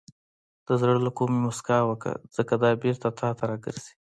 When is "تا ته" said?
3.19-3.43